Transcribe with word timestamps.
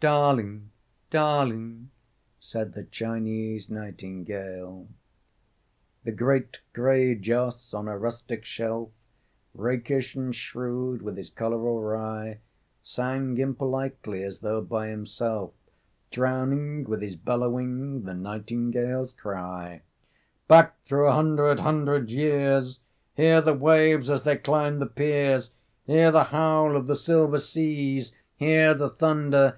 darling... 0.00 0.70
darling..." 1.10 1.90
Said 2.40 2.72
the 2.72 2.84
Chinese 2.84 3.68
nightingale. 3.68 4.88
The 6.04 6.10
great 6.10 6.60
gray 6.72 7.14
joss 7.14 7.74
on 7.74 7.86
a 7.88 7.98
rustic 7.98 8.46
shelf, 8.46 8.88
Rakish 9.52 10.14
and 10.14 10.34
shrewd, 10.34 11.02
with 11.02 11.18
his 11.18 11.28
collar 11.28 11.58
awry, 11.58 12.38
Sang 12.82 13.36
impolitely, 13.36 14.22
as 14.22 14.38
though 14.38 14.62
by 14.62 14.88
himself, 14.88 15.50
Drowning 16.10 16.84
with 16.84 17.02
his 17.02 17.16
bellowing 17.16 18.04
the 18.04 18.14
nightingale's 18.14 19.12
cry: 19.12 19.82
"Back 20.48 20.80
through 20.84 21.08
a 21.10 21.12
hundred, 21.12 21.60
hundred 21.60 22.08
years 22.08 22.80
Hear 23.16 23.42
the 23.42 23.52
waves 23.52 24.08
as 24.08 24.22
they 24.22 24.38
climb 24.38 24.78
the 24.78 24.86
piers, 24.86 25.50
Hear 25.86 26.10
the 26.10 26.24
howl 26.24 26.74
of 26.74 26.86
the 26.86 26.96
silver 26.96 27.36
seas, 27.36 28.14
Hear 28.38 28.72
the 28.72 28.88
thunder. 28.88 29.52